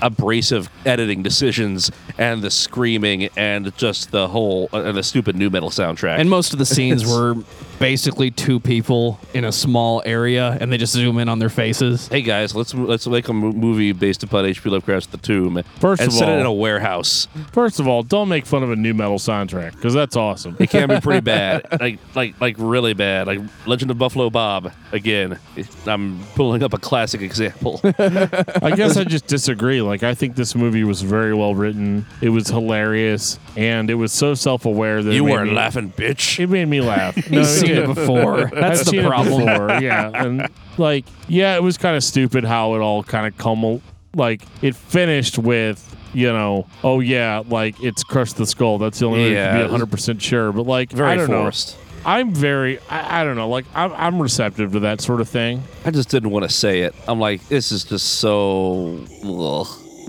abrasive 0.00 0.70
editing 0.86 1.22
decisions 1.22 1.90
and 2.18 2.42
the 2.42 2.50
screaming 2.50 3.28
and 3.36 3.76
just 3.76 4.10
the 4.12 4.28
whole 4.28 4.70
uh, 4.72 4.82
and 4.82 4.96
the 4.96 5.02
stupid 5.02 5.36
nu 5.36 5.50
metal 5.50 5.70
soundtrack. 5.70 6.18
and 6.18 6.30
most 6.30 6.52
of 6.54 6.58
the 6.58 6.66
scenes 6.66 7.04
were 7.12 7.36
basically 7.78 8.30
two 8.30 8.58
people 8.60 9.18
in 9.34 9.44
a 9.44 9.52
small 9.52 10.02
area, 10.06 10.56
and 10.60 10.72
they 10.72 10.78
just 10.78 10.92
zoom 10.92 11.18
in 11.18 11.28
on 11.28 11.38
their 11.38 11.48
faces. 11.48 12.08
hey 12.08 12.22
guys, 12.22 12.54
let's 12.54 12.74
let's 12.74 13.06
make 13.06 13.28
a 13.28 13.32
mo- 13.32 13.52
movie 13.52 13.92
based 13.92 14.22
upon 14.22 14.44
H.P. 14.46 14.70
Lovecraft's 14.70 15.08
The 15.08 15.18
Tomb. 15.18 15.62
First 15.80 16.00
and 16.02 16.08
of 16.08 16.14
set 16.14 16.28
it 16.28 16.32
all- 16.32 16.38
in 16.40 16.46
a 16.46 16.52
warehouse. 16.52 17.28
First 17.52 17.80
of 17.80 17.86
all, 17.88 18.02
don't 18.02 18.28
make 18.28 18.46
fun 18.46 18.62
of 18.62 18.70
a 18.70 18.76
nu 18.76 18.94
metal 18.94 19.18
soundtrack 19.18 19.72
because 19.72 19.94
that's 19.94 20.16
awesome. 20.16 20.56
It 20.58 20.70
can 20.70 20.88
be 20.88 21.00
pretty 21.00 21.20
bad, 21.20 21.66
like 21.80 21.98
like 22.14 22.40
like 22.40 22.56
really 22.58 22.94
bad. 22.94 23.26
Like 23.26 23.40
Legend 23.66 23.90
of 23.90 23.98
Buffalo 23.98 24.30
Bob. 24.30 24.72
Again, 24.92 25.38
I'm 25.86 26.20
pulling 26.34 26.62
up 26.62 26.72
a 26.72 26.78
classic 26.78 27.20
example. 27.20 27.80
I 27.84 28.72
guess 28.76 28.96
I 28.96 29.04
just 29.04 29.26
disagree. 29.26 29.82
Like 29.82 30.02
I 30.02 30.14
think 30.14 30.36
this 30.36 30.54
movie 30.54 30.84
was 30.84 31.02
very 31.02 31.34
well 31.34 31.54
written. 31.54 32.06
It 32.22 32.30
was 32.30 32.48
hilarious, 32.48 33.38
and 33.56 33.90
it 33.90 33.94
was 33.94 34.12
so 34.12 34.34
self-aware 34.34 35.02
that 35.02 35.12
you 35.12 35.22
it 35.24 35.26
made 35.26 35.32
weren't 35.32 35.50
me- 35.50 35.56
laughing, 35.56 35.92
bitch. 35.92 36.38
It 36.38 36.48
made 36.48 36.66
me 36.68 36.80
laugh. 36.80 37.14
No, 37.30 37.40
He's 37.40 37.58
seen 37.66 37.76
it 37.76 37.86
before. 37.86 38.44
That's 38.54 38.80
I've 38.80 38.84
the 38.86 38.90
seen 38.90 39.00
it 39.00 39.06
problem. 39.08 39.46
before, 39.46 39.70
yeah, 39.80 40.10
and 40.14 40.48
like, 40.78 41.04
yeah, 41.28 41.56
it 41.56 41.62
was 41.62 41.76
kind 41.78 41.96
of 41.96 42.04
stupid 42.04 42.44
how 42.44 42.74
it 42.74 42.80
all 42.80 43.02
kind 43.02 43.26
of 43.26 43.36
cumul 43.36 43.80
like 44.14 44.42
it 44.62 44.74
finished 44.76 45.38
with. 45.38 45.92
You 46.14 46.32
know, 46.32 46.66
oh 46.82 47.00
yeah, 47.00 47.42
like 47.46 47.78
it's 47.82 48.02
crushed 48.02 48.36
the 48.38 48.46
skull. 48.46 48.78
That's 48.78 49.00
the 49.00 49.06
only 49.06 49.20
way 49.20 49.32
Yeah, 49.34 49.52
to 49.52 49.60
it 49.60 49.64
be 49.64 49.70
hundred 49.70 49.90
percent 49.90 50.22
sure. 50.22 50.50
But 50.50 50.62
like, 50.66 50.90
Very 50.90 51.10
I 51.10 51.16
don't 51.16 51.26
forced. 51.26 51.76
know. 51.76 51.82
I'm 52.06 52.32
very, 52.32 52.78
I, 52.88 53.20
I 53.20 53.24
don't 53.24 53.36
know. 53.36 53.48
Like, 53.48 53.66
I'm, 53.74 53.92
I'm 53.92 54.22
receptive 54.22 54.72
to 54.72 54.80
that 54.80 55.00
sort 55.02 55.20
of 55.20 55.28
thing. 55.28 55.62
I 55.84 55.90
just 55.90 56.08
didn't 56.08 56.30
want 56.30 56.44
to 56.44 56.48
say 56.48 56.82
it. 56.82 56.94
I'm 57.08 57.18
like, 57.20 57.46
this 57.48 57.70
is 57.72 57.84
just 57.84 58.06
so. 58.20 59.04
Ugh. 59.24 59.66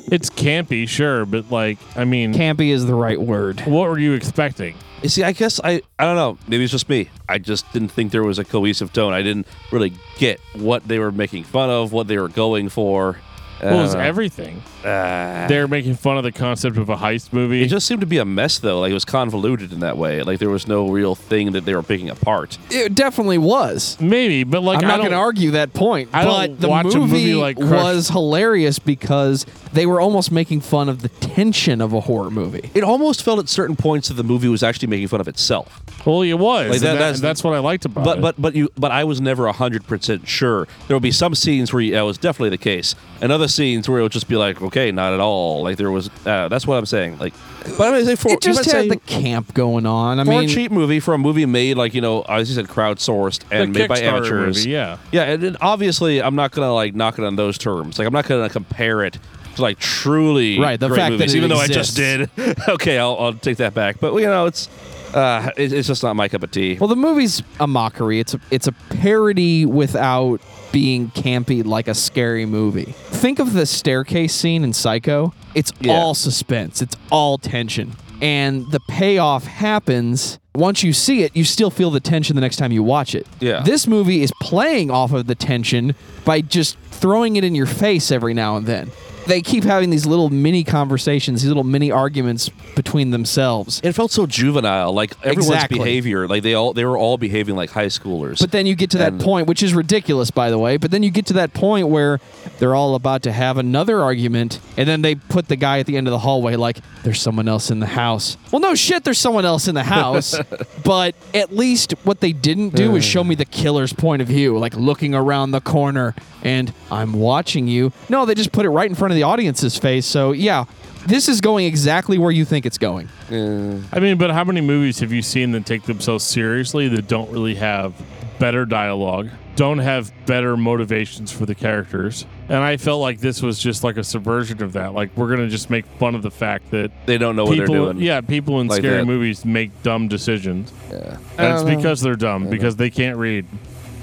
It's 0.10 0.30
campy, 0.30 0.88
sure, 0.88 1.26
but 1.26 1.52
like, 1.52 1.78
I 1.96 2.06
mean, 2.06 2.34
Campy 2.34 2.70
is 2.70 2.86
the 2.86 2.96
right 2.96 3.20
word. 3.20 3.60
what 3.62 3.90
were 3.90 4.00
you 4.00 4.14
expecting? 4.14 4.76
You 5.04 5.10
see, 5.10 5.24
I 5.24 5.32
guess 5.32 5.60
I 5.64 5.82
I 6.00 6.06
don't 6.06 6.16
know. 6.16 6.38
Maybe 6.48 6.64
it's 6.64 6.72
just 6.72 6.90
me. 6.90 7.10
I 7.30 7.38
just 7.38 7.72
didn't 7.74 7.90
think 7.90 8.12
there 8.12 8.24
was 8.24 8.40
a 8.40 8.46
cohesive 8.46 8.94
tone. 8.94 9.14
I 9.14 9.22
didn't 9.22 9.48
really 9.72 9.94
get 10.18 10.40
what 10.56 10.88
they 10.88 10.98
were 10.98 11.12
making 11.12 11.44
fun 11.44 11.70
of, 11.70 11.92
what 11.92 12.08
they 12.08 12.18
were 12.18 12.30
going 12.30 12.70
for. 12.70 13.20
Well, 13.62 13.80
it 13.80 13.82
was 13.82 13.96
Uh, 13.96 14.00
everything. 14.00 14.62
uh, 14.86 15.48
They're 15.48 15.68
making 15.68 15.96
fun 15.96 16.18
of 16.18 16.24
the 16.24 16.32
concept 16.32 16.78
of 16.78 16.90
a 16.90 16.96
heist 16.98 17.34
movie. 17.34 17.64
it 17.64 17.68
just 17.68 17.88
seemed 17.88 18.02
to 18.02 18.08
be 18.08 18.18
a 18.20 18.26
mess, 18.26 18.60
though. 18.60 18.80
Like 18.82 18.92
it 18.92 18.94
was 18.94 19.06
convoluted 19.06 19.72
in 19.74 19.80
that 19.80 19.98
way. 19.98 20.22
Like 20.24 20.40
there 20.40 20.50
was 20.50 20.68
no 20.68 20.88
real 20.90 21.16
thing 21.16 21.52
that 21.54 21.66
they 21.66 21.74
were 21.76 21.84
picking 21.84 22.10
apart. 22.10 22.58
It 22.70 22.94
definitely 22.96 23.38
was. 23.40 23.98
Maybe, 24.00 24.44
but 24.44 24.62
like, 24.64 24.80
I'm 24.80 24.86
I 24.86 24.88
not 24.88 24.98
don't- 24.98 25.06
going 25.06 25.12
to 25.12 25.18
argue 25.18 25.52
that 25.52 25.74
point. 25.74 26.10
I 26.14 26.24
don't 26.24 26.34
but 26.52 26.62
the 26.62 26.70
watch 26.70 26.86
a 26.94 27.00
movie, 27.00 27.12
movie 27.14 27.36
like 27.36 27.58
Crush- 27.58 27.70
was 27.72 28.10
hilarious 28.10 28.80
because 28.80 29.46
they 29.74 29.86
were 29.86 30.00
almost 30.00 30.32
making 30.32 30.62
fun 30.62 30.88
of 30.90 31.02
the 31.02 31.10
tension 31.10 31.82
of 31.82 31.94
a 31.94 32.02
horror 32.02 32.30
movie. 32.32 32.70
It 32.74 32.84
almost 32.84 33.22
felt 33.24 33.40
at 33.40 33.50
certain 33.50 33.76
points 33.76 34.08
that 34.08 34.14
the 34.16 34.24
movie 34.24 34.48
was 34.48 34.64
actually 34.64 34.88
making 34.88 35.08
fun 35.10 35.22
of 35.22 35.28
itself. 35.28 35.82
Well, 36.06 36.22
it 36.22 36.34
was. 36.34 36.70
Like, 36.70 36.76
and 36.78 36.82
that- 36.84 36.94
that- 36.94 37.00
that's- 37.00 37.20
that's, 37.20 37.44
what 37.44 37.54
I 37.54 37.60
liked 37.60 37.86
about 37.86 38.04
But 38.06 38.18
it. 38.18 38.22
but 38.22 38.36
but 38.42 38.56
you 38.56 38.70
but 38.78 38.92
I 38.92 39.04
was 39.04 39.20
never 39.22 39.52
hundred 39.52 39.86
percent 39.88 40.28
sure. 40.28 40.68
There 40.88 40.96
would 40.96 41.04
be 41.04 41.12
some 41.12 41.36
scenes 41.36 41.74
where 41.74 41.90
that 41.92 42.02
was 42.02 42.18
definitely 42.18 42.50
the 42.50 42.58
case, 42.58 42.96
and 43.22 43.32
other 43.32 43.47
scenes 43.48 43.88
where 43.88 44.00
it 44.00 44.04
would 44.04 44.12
just 44.12 44.28
be 44.28 44.36
like, 44.36 44.62
okay, 44.62 44.92
not 44.92 45.14
at 45.14 45.20
all. 45.20 45.64
Like 45.64 45.78
there 45.78 45.92
was. 45.92 46.10
Uh, 46.26 46.48
that's 46.48 46.66
what 46.68 46.78
I'm 46.78 46.86
saying. 46.86 47.18
Like, 47.18 47.34
but 47.78 47.94
I 47.94 47.98
mean, 47.98 48.06
say 48.06 48.16
for 48.16 48.32
It 48.32 48.42
just 48.42 48.66
you 48.66 48.72
had 48.72 48.84
say 48.84 48.90
the 48.90 48.98
camp 48.98 49.54
going 49.54 49.86
on. 49.86 50.20
I 50.20 50.24
for 50.24 50.30
mean, 50.32 50.50
a 50.50 50.54
cheap 50.54 50.72
movie, 50.72 51.00
for 51.00 51.14
a 51.14 51.18
movie 51.18 51.46
made 51.46 51.78
like 51.78 51.94
you 51.94 52.02
know, 52.02 52.22
as 52.24 52.50
you 52.50 52.56
said, 52.56 52.68
crowdsourced 52.68 53.42
and 53.52 53.74
made 53.74 53.88
by 53.90 54.00
amateurs. 54.00 54.58
movie, 54.58 54.70
yeah. 54.70 54.98
yeah, 55.12 55.24
and, 55.24 55.44
and 55.44 55.58
obviously 55.62 56.22
I'm 56.22 56.36
not 56.36 56.52
gonna 56.52 56.74
like 56.74 56.96
knock 56.96 57.20
it 57.20 57.26
on 57.26 57.36
those 57.36 57.58
terms. 57.58 58.00
Like 58.00 58.08
I'm 58.08 58.14
not 58.14 58.28
gonna 58.28 58.50
compare 58.50 59.04
it. 59.04 59.20
to 59.56 59.62
Like 59.62 59.80
truly, 59.80 60.60
Right, 60.60 60.80
the 60.80 60.88
great 60.88 60.98
fact 60.98 61.12
that 61.12 61.18
movies, 61.20 61.34
it 61.34 61.38
even 61.38 61.50
though 61.50 61.58
I 61.58 61.68
just 61.68 61.96
did. 61.96 62.30
okay, 62.70 62.98
I'll, 62.98 63.18
I'll 63.20 63.34
take 63.34 63.58
that 63.58 63.74
back. 63.74 64.00
But 64.00 64.14
you 64.16 64.28
know, 64.28 64.46
it's 64.46 64.70
uh, 65.14 65.52
it, 65.58 65.74
it's 65.74 65.88
just 65.88 66.04
not 66.04 66.16
my 66.16 66.28
cup 66.28 66.44
of 66.44 66.52
tea. 66.52 66.78
well, 66.80 66.88
the 66.88 66.96
movie's 66.96 67.42
a 67.60 67.68
mockery. 67.68 68.20
It's 68.20 68.34
a, 68.34 68.40
it's 68.52 68.68
a 68.68 68.72
parody 68.72 69.66
without 69.66 70.42
being 70.72 71.10
campy 71.12 71.66
like 71.66 71.88
a 71.88 71.96
scary 71.96 72.46
movie. 72.46 72.94
Think 73.18 73.40
of 73.40 73.54
the 73.54 73.66
staircase 73.66 74.34
scene 74.34 74.64
in 74.64 74.74
Psycho. 74.74 75.34
It's 75.56 75.74
Yeah. 75.82 75.94
all 75.94 76.14
suspense. 76.14 76.82
It's 76.82 76.96
all 77.12 77.38
tension. 77.38 77.94
And 78.22 78.66
the 78.72 78.80
payoff 78.88 79.46
happens 79.46 80.40
once 80.56 80.82
you 80.82 80.92
see 80.92 81.22
it, 81.22 81.36
you 81.36 81.44
still 81.44 81.70
feel 81.70 81.92
the 81.92 82.00
tension 82.00 82.36
the 82.36 82.42
next 82.42 82.56
time 82.56 82.72
you 82.72 82.82
watch 82.82 83.14
it. 83.14 83.28
Yeah. 83.40 83.62
This 83.64 83.86
movie 83.86 84.24
is 84.24 84.32
playing 84.42 84.90
off 84.90 85.14
of 85.14 85.28
the 85.28 85.36
tension 85.36 85.94
by 86.26 86.42
just 86.42 86.78
throwing 86.90 87.36
it 87.36 87.44
in 87.44 87.54
your 87.54 87.68
face 87.68 88.12
every 88.12 88.34
now 88.34 88.58
and 88.58 88.66
then. 88.66 88.90
They 89.28 89.42
keep 89.42 89.64
having 89.64 89.90
these 89.90 90.06
little 90.06 90.30
mini 90.30 90.64
conversations, 90.64 91.42
these 91.42 91.48
little 91.50 91.64
mini 91.64 91.92
arguments 91.92 92.50
between 92.76 93.12
themselves. 93.12 93.80
It 93.84 93.94
felt 93.94 94.12
so 94.12 94.26
juvenile, 94.26 94.94
like 94.94 95.14
everyone's 95.24 95.48
Exactly. 95.50 95.80
behavior, 95.80 96.28
like 96.28 96.44
they 96.44 96.54
all 96.54 96.74
they 96.74 96.86
were 96.86 96.98
all 96.98 97.18
behaving 97.18 97.56
like 97.56 97.70
high 97.72 97.88
schoolers. 97.88 98.40
But 98.40 98.52
then 98.52 98.66
you 98.66 98.76
get 98.76 98.90
to 98.92 98.98
that 99.00 99.14
And- 99.14 99.22
point, 99.22 99.48
which 99.48 99.62
is 99.62 99.74
ridiculous, 99.74 100.32
by 100.32 100.50
the 100.50 100.58
way. 100.58 100.78
But 100.78 100.92
then 100.92 101.04
you 101.04 101.12
get 101.12 101.26
to 101.28 101.34
that 101.34 101.54
point 101.54 101.90
where 101.90 102.20
they're 102.60 102.76
all 102.76 102.96
about 102.96 103.22
to 103.24 103.32
have 103.32 103.58
another 103.58 104.02
argument, 104.02 104.60
and 104.78 104.88
then 104.88 105.02
they 105.02 105.16
put 105.16 105.48
the 105.48 105.56
guy 105.56 105.80
at 105.80 105.86
the 105.86 105.98
end 105.98 106.08
of 106.08 106.12
the 106.12 106.20
hallway 106.20 106.56
like, 106.56 106.78
"There's 107.04 107.22
someone 107.22 107.48
else 107.48 107.70
in 107.70 107.80
the 107.80 107.86
house." 107.88 108.38
Well, 108.52 108.60
no 108.62 108.76
shit, 108.76 109.04
there's 109.04 109.20
someone 109.20 109.46
else 109.46 109.68
in 109.68 109.76
the 109.76 109.84
house. 109.84 110.36
but 110.84 111.16
at 111.34 111.56
least 111.56 111.94
what 112.04 112.22
they 112.22 112.32
didn't 112.32 112.76
do 112.76 112.96
is 112.96 113.04
show 113.04 113.24
me 113.24 113.36
the 113.36 113.46
killer's 113.46 113.94
point 113.94 114.22
of 114.22 114.28
view, 114.28 114.58
like 114.58 114.74
looking 114.76 115.14
around 115.14 115.52
the 115.52 115.62
corner 115.62 116.16
and 116.44 116.72
I'm 116.92 117.14
watching 117.14 117.68
you. 117.68 117.92
No, 118.10 118.26
they 118.26 118.36
just 118.36 118.52
put 118.52 118.66
it 118.66 118.70
right 118.70 118.88
in 118.90 118.96
front 118.96 119.12
of 119.12 119.17
the 119.18 119.24
audience's 119.24 119.78
face. 119.78 120.06
So 120.06 120.32
yeah, 120.32 120.66
this 121.08 121.28
is 121.28 121.42
going 121.42 121.66
exactly 121.66 122.18
where 122.18 122.32
you 122.32 122.46
think 122.46 122.66
it's 122.66 122.78
going. 122.78 123.10
I 123.30 124.00
mean, 124.00 124.18
but 124.18 124.32
how 124.32 124.44
many 124.44 124.62
movies 124.62 125.00
have 125.00 125.12
you 125.12 125.22
seen 125.22 125.52
that 125.52 125.66
take 125.66 125.84
themselves 125.84 126.24
seriously 126.24 126.88
that 126.90 127.08
don't 127.08 127.30
really 127.32 127.56
have 127.56 127.94
better 128.40 128.66
dialogue, 128.66 129.30
don't 129.56 129.80
have 129.80 130.12
better 130.28 130.56
motivations 130.56 131.32
for 131.32 131.46
the 131.48 131.56
characters? 131.56 132.26
And 132.50 132.60
I 132.60 132.78
felt 132.78 133.02
like 133.02 133.20
this 133.20 133.42
was 133.42 133.58
just 133.60 133.84
like 133.84 133.98
a 133.98 134.04
subversion 134.04 134.62
of 134.64 134.74
that. 134.74 134.94
Like 134.94 135.10
we're 135.18 135.28
gonna 135.30 135.50
just 135.50 135.70
make 135.70 135.86
fun 136.00 136.14
of 136.16 136.22
the 136.22 136.32
fact 136.32 136.70
that 136.72 136.92
they 137.08 137.18
don't 137.18 137.36
know 137.36 137.44
what 137.46 137.58
people, 137.58 137.74
they're 137.74 137.94
doing. 137.94 138.06
yeah, 138.06 138.22
people 138.22 138.62
in 138.62 138.68
Like 138.68 138.80
scary 138.82 138.98
that. 139.00 139.06
movies 139.06 139.44
make 139.44 139.72
dumb 139.84 140.08
decisions, 140.08 140.72
Yeah. 140.92 141.18
and 141.38 141.54
it's 141.54 141.64
because 141.78 142.02
they're 142.02 142.16
dumb 142.16 142.50
because 142.50 142.76
they 142.78 142.90
can't 142.90 143.18
read. 143.18 143.46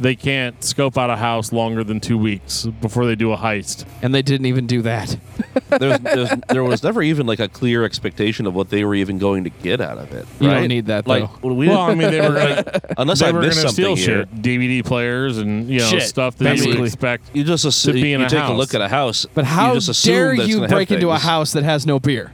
They 0.01 0.17
can't 0.17 0.63
scope 0.63 0.99
out 0.99 1.09
a 1.11 1.17
house 1.17 1.53
longer 1.53 1.85
than 1.85 2.01
two 2.01 2.19
weeks 2.19 2.67
before 2.67 3.07
they 3.07 3.15
do 3.15 3.33
a 3.33 3.37
heist. 3.37 3.87
And 4.03 4.15
they 4.15 4.23
didn't 4.23 4.47
even 4.47 4.67
do 4.67 4.83
that. 4.83 5.17
There's, 5.79 5.99
there's, 6.01 6.29
there 6.51 6.63
was 6.63 6.83
never 6.85 7.03
even 7.03 7.27
like 7.27 7.41
a 7.41 7.49
clear 7.49 7.85
expectation 7.85 8.47
of 8.47 8.55
what 8.55 8.71
they 8.71 8.85
were 8.85 8.95
even 8.95 9.19
going 9.19 9.45
to 9.45 9.51
get 9.51 9.81
out 9.81 9.99
of 9.99 10.13
it. 10.13 10.27
You 10.41 10.49
don't 10.51 10.69
need 10.69 10.87
that, 10.87 11.07
Like, 11.09 11.29
though. 11.43 11.53
we 11.53 11.69
Well, 11.69 11.81
I 11.81 11.95
mean, 11.95 12.11
they 12.13 12.21
were 12.21 12.35
gonna, 12.35 12.81
unless 12.99 13.21
they 13.21 13.27
I 13.27 13.33
were 13.33 13.41
missed 13.41 13.59
gonna 13.59 13.69
something 13.71 13.97
steal 13.97 14.15
here, 14.17 14.27
shit, 14.27 14.43
DVD 14.43 14.85
players, 14.85 15.39
and 15.39 15.69
you 15.69 15.81
know 15.81 15.87
Shit, 15.89 16.03
stuff 16.03 16.37
that 16.39 16.45
you 16.45 16.51
basically. 16.51 16.79
would 16.81 16.87
expect. 16.87 17.31
you 17.35 17.43
just 17.45 17.65
assume, 17.65 17.97
To 17.97 18.03
be 18.03 18.13
in 18.13 18.21
you 18.21 18.27
a 18.27 18.29
take 18.29 18.39
a 18.41 18.43
house. 18.47 18.57
look 18.59 18.75
at 18.75 18.81
a 18.83 18.89
house, 18.89 19.27
But 19.35 19.45
how 19.45 19.69
you 19.69 19.75
just 19.75 19.89
assume 19.89 20.13
dare 20.15 20.35
you 20.35 20.55
gonna 20.57 20.61
have 20.69 20.71
break 20.71 20.91
into 20.93 21.11
a 21.11 21.19
house 21.19 21.53
that 21.55 21.65
has 21.65 21.87
no 21.87 21.99
beer? 21.99 22.33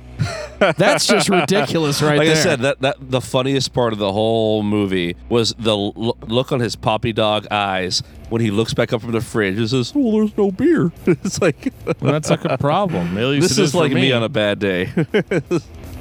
That's 0.59 1.07
just 1.07 1.29
ridiculous, 1.29 2.03
right 2.03 2.19
like 2.19 2.29
there. 2.29 2.37
I 2.37 2.41
said, 2.41 2.61
that, 2.61 2.81
that 2.81 2.97
the 3.01 3.21
funniest 3.21 3.73
part 3.73 3.93
of 3.93 3.99
the 3.99 4.13
whole 4.13 4.63
movie 4.63 5.17
was 5.29 5.55
the 5.59 5.77
l- 5.77 6.17
look 6.27 6.53
on 6.53 6.61
his 6.61 6.77
poppy 6.77 7.13
dog 7.13 7.47
eyes 7.51 8.03
when 8.29 8.41
he 8.41 8.51
looks 8.51 8.75
back 8.75 8.93
up 8.93 9.01
from 9.01 9.13
the 9.13 9.21
fridge 9.21 9.59
and 9.59 9.69
says, 9.69 9.95
"Well, 9.95 10.13
there's 10.13 10.37
no 10.37 10.51
beer." 10.51 10.93
it's 11.07 11.41
like 11.41 11.73
Well, 12.01 12.13
that's 12.13 12.31
like 12.31 12.45
a 12.45 12.59
problem. 12.59 13.17
At 13.17 13.27
least 13.27 13.49
this 13.49 13.59
it 13.59 13.63
is 13.65 13.73
for 13.73 13.79
like 13.79 13.93
me. 13.93 14.03
me 14.03 14.13
on 14.13 14.23
a 14.23 14.29
bad 14.29 14.59
day. 14.59 14.93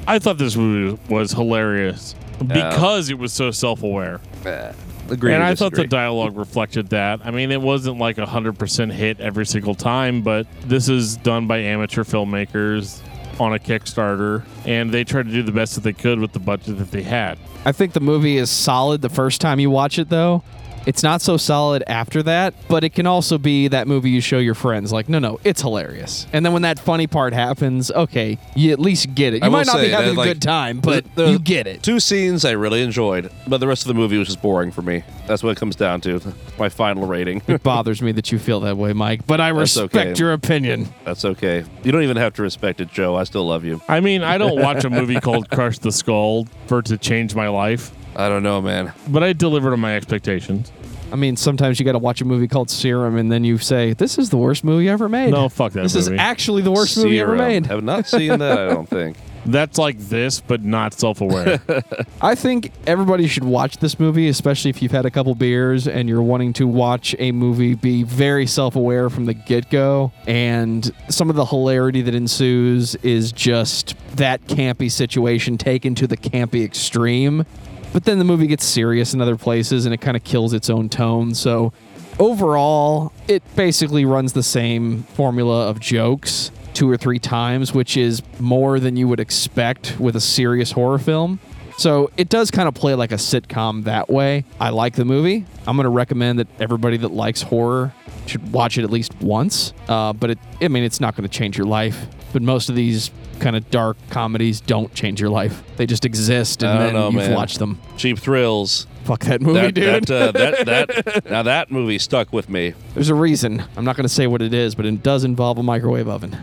I 0.06 0.18
thought 0.18 0.38
this 0.38 0.56
movie 0.56 1.00
was 1.08 1.32
hilarious 1.32 2.14
because 2.46 3.10
it 3.10 3.18
was 3.18 3.32
so 3.32 3.50
self-aware, 3.50 4.20
eh, 4.46 4.72
Agree 5.10 5.34
and 5.34 5.42
to 5.42 5.46
I 5.46 5.54
thought 5.54 5.74
the 5.74 5.86
dialogue 5.86 6.36
reflected 6.36 6.88
that. 6.90 7.20
I 7.24 7.30
mean, 7.30 7.50
it 7.50 7.60
wasn't 7.60 7.98
like 7.98 8.18
a 8.18 8.26
hundred 8.26 8.58
percent 8.58 8.92
hit 8.92 9.20
every 9.20 9.44
single 9.46 9.74
time, 9.74 10.22
but 10.22 10.46
this 10.66 10.88
is 10.88 11.16
done 11.18 11.46
by 11.46 11.58
amateur 11.58 12.04
filmmakers 12.04 13.00
on 13.40 13.54
a 13.54 13.58
Kickstarter, 13.58 14.44
and 14.66 14.92
they 14.92 15.02
tried 15.02 15.26
to 15.26 15.32
do 15.32 15.42
the 15.42 15.52
best 15.52 15.74
that 15.74 15.80
they 15.80 15.92
could 15.92 16.20
with 16.20 16.32
the 16.32 16.38
budget 16.38 16.78
that 16.78 16.90
they 16.90 17.02
had. 17.02 17.38
I 17.64 17.72
think 17.72 17.94
the 17.94 18.00
movie 18.00 18.36
is 18.36 18.50
solid 18.50 19.00
the 19.02 19.08
first 19.08 19.40
time 19.40 19.58
you 19.58 19.70
watch 19.70 19.98
it, 19.98 20.10
though. 20.10 20.42
It's 20.86 21.02
not 21.02 21.20
so 21.20 21.36
solid 21.36 21.82
after 21.86 22.22
that, 22.24 22.54
but 22.68 22.84
it 22.84 22.90
can 22.94 23.06
also 23.06 23.38
be 23.38 23.68
that 23.68 23.86
movie 23.86 24.10
you 24.10 24.20
show 24.20 24.38
your 24.38 24.54
friends. 24.54 24.92
Like, 24.92 25.08
no, 25.08 25.18
no, 25.18 25.38
it's 25.44 25.60
hilarious. 25.60 26.26
And 26.32 26.44
then 26.44 26.52
when 26.52 26.62
that 26.62 26.78
funny 26.78 27.06
part 27.06 27.32
happens, 27.32 27.90
okay, 27.90 28.38
you 28.56 28.72
at 28.72 28.78
least 28.78 29.14
get 29.14 29.34
it. 29.34 29.42
You 29.42 29.46
I 29.46 29.48
might 29.50 29.58
will 29.66 29.66
not 29.66 29.76
say 29.76 29.86
be 29.86 29.90
having 29.92 30.08
that, 30.10 30.14
a 30.16 30.18
like, 30.18 30.28
good 30.28 30.42
time, 30.42 30.80
but 30.80 31.04
the- 31.14 31.24
the- 31.24 31.30
you 31.32 31.38
get 31.38 31.66
it. 31.66 31.82
Two 31.82 32.00
scenes 32.00 32.44
I 32.44 32.52
really 32.52 32.82
enjoyed, 32.82 33.30
but 33.46 33.58
the 33.58 33.66
rest 33.66 33.82
of 33.82 33.88
the 33.88 33.94
movie 33.94 34.16
was 34.18 34.28
just 34.28 34.42
boring 34.42 34.70
for 34.70 34.82
me. 34.82 35.02
That's 35.26 35.42
what 35.42 35.50
it 35.50 35.58
comes 35.58 35.76
down 35.76 36.00
to. 36.02 36.20
My 36.58 36.68
final 36.68 37.06
rating. 37.06 37.42
It 37.46 37.62
bothers 37.62 38.00
me 38.02 38.12
that 38.12 38.32
you 38.32 38.38
feel 38.38 38.60
that 38.60 38.76
way, 38.76 38.92
Mike, 38.92 39.26
but 39.26 39.40
I 39.40 39.48
respect 39.48 39.94
okay. 39.94 40.14
your 40.18 40.32
opinion. 40.32 40.88
That's 41.04 41.24
okay. 41.24 41.64
You 41.84 41.92
don't 41.92 42.02
even 42.02 42.16
have 42.16 42.34
to 42.34 42.42
respect 42.42 42.80
it, 42.80 42.90
Joe. 42.90 43.16
I 43.16 43.24
still 43.24 43.44
love 43.46 43.64
you. 43.64 43.80
I 43.88 44.00
mean, 44.00 44.22
I 44.22 44.38
don't 44.38 44.60
watch 44.60 44.84
a 44.84 44.90
movie 44.90 45.20
called 45.20 45.50
Crush 45.50 45.78
the 45.78 45.92
Skull 45.92 46.46
for 46.66 46.78
it 46.80 46.86
to 46.86 46.98
change 46.98 47.34
my 47.34 47.48
life, 47.48 47.92
I 48.20 48.28
don't 48.28 48.42
know, 48.42 48.60
man. 48.60 48.92
but 49.08 49.22
I 49.22 49.32
delivered 49.32 49.72
on 49.72 49.80
my 49.80 49.96
expectations. 49.96 50.70
I 51.12 51.16
mean, 51.16 51.36
sometimes 51.36 51.80
you 51.80 51.84
got 51.84 51.92
to 51.92 51.98
watch 51.98 52.20
a 52.20 52.24
movie 52.24 52.46
called 52.46 52.70
Serum, 52.70 53.16
and 53.16 53.32
then 53.32 53.42
you 53.42 53.58
say, 53.58 53.94
"This 53.94 54.16
is 54.16 54.30
the 54.30 54.36
worst 54.36 54.62
movie 54.62 54.88
ever 54.88 55.08
made." 55.08 55.30
No, 55.32 55.48
fuck 55.48 55.72
that 55.72 55.82
this 55.82 55.96
movie. 55.96 56.14
is 56.14 56.20
actually 56.20 56.62
the 56.62 56.70
worst 56.70 56.96
movie 56.96 57.18
ever 57.18 57.36
Zero. 57.36 57.48
made. 57.48 57.66
Have 57.66 57.82
not 57.82 58.06
seen 58.06 58.38
that. 58.38 58.58
I 58.58 58.68
don't 58.68 58.88
think. 58.88 59.16
That's 59.46 59.78
like 59.78 59.98
this, 59.98 60.40
but 60.42 60.62
not 60.62 60.92
self-aware. 60.92 61.60
I 62.20 62.34
think 62.34 62.72
everybody 62.86 63.26
should 63.26 63.42
watch 63.42 63.78
this 63.78 63.98
movie, 63.98 64.28
especially 64.28 64.68
if 64.68 64.82
you've 64.82 64.92
had 64.92 65.06
a 65.06 65.10
couple 65.10 65.34
beers 65.34 65.88
and 65.88 66.10
you're 66.10 66.20
wanting 66.22 66.52
to 66.54 66.66
watch 66.68 67.16
a 67.18 67.32
movie 67.32 67.74
be 67.74 68.02
very 68.02 68.46
self 68.46 68.76
aware 68.76 69.08
from 69.08 69.24
the 69.24 69.32
get 69.32 69.70
go. 69.70 70.12
And 70.28 70.88
some 71.08 71.30
of 71.30 71.36
the 71.36 71.46
hilarity 71.46 72.02
that 72.02 72.14
ensues 72.14 72.96
is 72.96 73.32
just 73.32 73.94
that 74.16 74.42
campy 74.46 74.90
situation 74.90 75.56
taken 75.56 75.94
to 75.96 76.06
the 76.06 76.18
campy 76.18 76.62
extreme. 76.62 77.46
But 77.92 78.04
then 78.04 78.18
the 78.18 78.24
movie 78.24 78.46
gets 78.46 78.64
serious 78.64 79.14
in 79.14 79.20
other 79.20 79.36
places 79.36 79.84
and 79.84 79.92
it 79.92 80.00
kind 80.00 80.16
of 80.16 80.24
kills 80.24 80.52
its 80.52 80.70
own 80.70 80.88
tone. 80.88 81.34
So 81.34 81.72
overall, 82.18 83.12
it 83.26 83.42
basically 83.56 84.04
runs 84.04 84.32
the 84.32 84.42
same 84.42 85.02
formula 85.02 85.68
of 85.68 85.80
jokes 85.80 86.52
two 86.72 86.88
or 86.88 86.96
three 86.96 87.18
times, 87.18 87.74
which 87.74 87.96
is 87.96 88.22
more 88.38 88.78
than 88.78 88.96
you 88.96 89.08
would 89.08 89.20
expect 89.20 89.98
with 89.98 90.14
a 90.14 90.20
serious 90.20 90.72
horror 90.72 90.98
film. 90.98 91.40
So 91.76 92.10
it 92.16 92.28
does 92.28 92.50
kind 92.50 92.68
of 92.68 92.74
play 92.74 92.94
like 92.94 93.10
a 93.10 93.16
sitcom 93.16 93.84
that 93.84 94.10
way. 94.10 94.44
I 94.60 94.68
like 94.68 94.94
the 94.94 95.04
movie. 95.04 95.46
I'm 95.66 95.76
going 95.76 95.84
to 95.84 95.90
recommend 95.90 96.38
that 96.38 96.48
everybody 96.60 96.98
that 96.98 97.10
likes 97.10 97.42
horror 97.42 97.94
should 98.26 98.52
watch 98.52 98.76
it 98.76 98.84
at 98.84 98.90
least 98.90 99.14
once. 99.20 99.72
Uh, 99.88 100.12
but 100.12 100.30
it, 100.30 100.38
I 100.60 100.68
mean, 100.68 100.84
it's 100.84 101.00
not 101.00 101.16
going 101.16 101.28
to 101.28 101.34
change 101.34 101.56
your 101.56 101.66
life. 101.66 102.06
But 102.32 102.42
most 102.42 102.68
of 102.68 102.76
these 102.76 103.10
kind 103.40 103.56
of 103.56 103.68
dark 103.70 103.96
comedies 104.10 104.60
don't 104.60 104.92
change 104.94 105.20
your 105.20 105.30
life. 105.30 105.62
They 105.76 105.86
just 105.86 106.04
exist, 106.04 106.62
and 106.62 106.70
I 106.70 106.74
don't 106.76 106.84
then 106.86 106.94
know, 106.94 107.06
you've 107.10 107.28
man. 107.28 107.34
watched 107.34 107.58
them. 107.58 107.80
Cheap 107.96 108.18
thrills. 108.18 108.86
Fuck 109.04 109.24
that 109.24 109.40
movie, 109.40 109.60
That, 109.60 109.74
dude. 109.74 110.06
that, 110.06 110.12
uh, 110.12 110.32
that, 110.32 110.66
that, 111.04 111.24
now 111.30 111.42
that 111.42 111.70
movie 111.70 111.98
stuck 111.98 112.32
with 112.32 112.48
me. 112.48 112.74
There's 112.94 113.08
a 113.08 113.14
reason. 113.14 113.64
I'm 113.76 113.84
not 113.84 113.96
going 113.96 114.04
to 114.04 114.12
say 114.12 114.26
what 114.26 114.42
it 114.42 114.52
is, 114.54 114.74
but 114.74 114.84
it 114.86 115.02
does 115.02 115.24
involve 115.24 115.58
a 115.58 115.62
microwave 115.62 116.06
oven. 116.06 116.36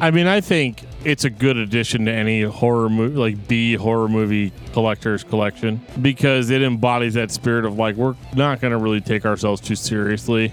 I 0.00 0.10
mean, 0.10 0.26
I 0.26 0.40
think 0.40 0.82
it's 1.04 1.24
a 1.24 1.30
good 1.30 1.56
addition 1.56 2.06
to 2.06 2.12
any 2.12 2.42
horror 2.42 2.88
movie, 2.88 3.16
like 3.16 3.48
B 3.48 3.74
horror 3.74 4.08
movie 4.08 4.52
collector's 4.72 5.22
collection, 5.24 5.80
because 6.00 6.50
it 6.50 6.62
embodies 6.62 7.14
that 7.14 7.30
spirit 7.30 7.64
of 7.64 7.78
like 7.78 7.96
we're 7.96 8.16
not 8.34 8.60
going 8.60 8.72
to 8.72 8.78
really 8.78 9.00
take 9.00 9.24
ourselves 9.24 9.60
too 9.60 9.76
seriously. 9.76 10.52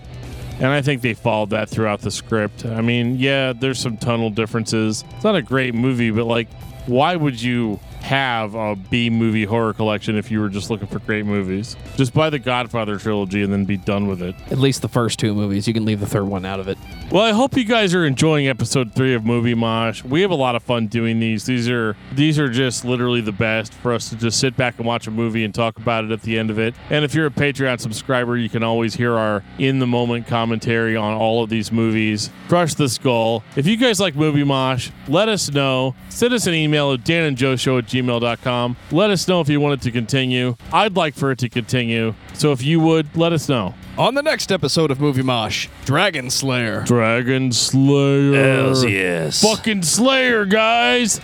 And 0.60 0.68
I 0.68 0.82
think 0.82 1.02
they 1.02 1.14
followed 1.14 1.52
that 1.52 1.70
throughout 1.70 2.02
the 2.02 2.12
script. 2.12 2.66
I 2.66 2.82
mean, 2.82 3.18
yeah, 3.18 3.54
there's 3.54 3.80
some 3.80 3.98
tunnel 3.98 4.30
differences. 4.30 5.04
It's 5.16 5.24
not 5.24 5.36
a 5.36 5.42
great 5.42 5.76
movie, 5.76 6.10
but 6.10 6.26
like, 6.26 6.48
why 6.88 7.16
would 7.16 7.40
you 7.42 7.80
have 8.00 8.56
a 8.56 8.76
B 8.76 9.10
movie 9.10 9.44
horror 9.44 9.74
collection 9.74 10.18
if 10.18 10.32
you 10.32 10.40
were 10.40 10.50
just 10.50 10.70
looking 10.70 10.88
for 10.88 11.00
great 11.00 11.26
movies? 11.26 11.76
Just 11.96 12.14
buy 12.14 12.30
the 12.30 12.40
Godfather 12.40 12.98
trilogy 12.98 13.44
and 13.44 13.52
then 13.52 13.66
be 13.66 13.78
done 13.78 14.08
with 14.08 14.22
it. 14.22 14.36
At 14.50 14.58
least 14.58 14.82
the 14.82 14.88
first 14.88 15.20
two 15.20 15.36
movies. 15.36 15.68
You 15.68 15.74
can 15.74 15.86
leave 15.86 16.00
the 16.00 16.08
third 16.08 16.26
one 16.26 16.46
out 16.46 16.60
of 16.60 16.68
it. 16.68 16.78
Well, 17.10 17.24
I 17.24 17.32
hope 17.32 17.56
you 17.56 17.64
guys 17.64 17.96
are 17.96 18.06
enjoying 18.06 18.50
episode 18.50 18.94
three 18.94 19.14
of 19.14 19.24
Movie 19.24 19.54
Mosh. 19.54 20.04
We 20.04 20.20
have 20.24 20.32
a 20.32 20.36
lot 20.36 20.58
of 20.58 20.64
fun 20.64 20.88
doing 20.88 21.22
these. 21.22 21.46
These 21.46 21.70
are 21.70 21.96
these 22.12 22.38
are 22.38 22.50
just 22.50 22.84
literally 22.84 23.22
the 23.22 23.32
best 23.32 23.74
for 23.76 23.94
us 23.94 24.10
to 24.10 24.18
just 24.18 24.42
sit 24.42 24.58
back 24.58 24.78
and 24.78 24.86
watch 24.86 25.08
a 25.08 25.12
movie 25.12 25.46
and 25.46 25.56
talk 25.56 25.78
about 25.78 26.04
it 26.04 26.12
at 26.12 26.22
the 26.24 26.38
end 26.38 26.50
of 26.50 26.60
it. 26.60 26.76
And 26.90 27.06
if 27.06 27.16
you're 27.16 27.28
a 27.28 27.32
Patreon 27.32 27.80
subscriber, 27.80 28.36
you 28.36 28.50
can 28.50 28.62
always 28.62 28.94
hear 28.94 29.14
our 29.14 29.42
in 29.58 29.80
the 29.80 29.88
moment 29.88 30.28
commentary 30.28 30.98
on 30.98 31.14
all 31.14 31.42
of 31.42 31.50
these 31.50 31.72
movies. 31.72 32.30
Crush 32.50 32.74
the 32.74 32.90
Skull. 32.90 33.42
If 33.56 33.68
you 33.68 33.78
guys 33.78 34.02
like 34.02 34.18
Movie 34.18 34.44
Mosh, 34.44 34.90
let 35.08 35.30
us 35.30 35.50
know. 35.50 35.96
Send 36.10 36.34
us 36.34 36.46
an 36.46 36.56
email 36.56 36.92
at 36.92 37.06
danandjoeshow 37.06 37.80
at 37.80 37.86
gmail.com. 37.86 38.76
Let 38.92 39.12
us 39.12 39.26
know 39.30 39.40
if 39.40 39.48
you 39.48 39.62
want 39.62 39.80
it 39.80 39.84
to 39.86 39.92
continue. 39.94 40.58
I'd 40.74 40.98
like 40.98 41.16
for 41.16 41.32
it 41.32 41.40
to 41.40 41.48
continue. 41.48 42.16
So 42.34 42.52
if 42.52 42.62
you 42.62 42.82
would, 42.82 43.16
let 43.16 43.32
us 43.32 43.48
know. 43.48 43.76
On 43.98 44.14
the 44.14 44.22
next 44.22 44.52
episode 44.52 44.92
of 44.92 45.00
Movie 45.02 45.24
Mosh, 45.24 45.70
Dragon 45.84 46.30
Slayer. 46.30 46.84
Dragon 46.84 47.52
Slayer. 47.52 48.36
Hells 48.44 48.86
yes. 48.86 49.42
Fucking 49.42 49.82
Slayer, 49.82 50.46
guys. 50.46 51.20